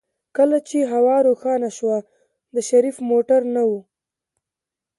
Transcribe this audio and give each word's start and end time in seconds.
کله 0.37 0.57
چې 0.69 0.77
هوا 0.93 1.17
روښانه 1.27 1.69
شوه 1.77 1.97
د 2.55 2.57
شريف 2.69 2.95
موټر 3.09 3.41
نه 3.55 3.63
و. 3.69 3.71